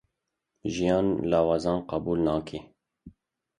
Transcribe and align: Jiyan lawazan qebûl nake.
Jiyan 0.73 1.07
lawazan 1.29 1.79
qebûl 1.89 2.19
nake. 2.25 2.59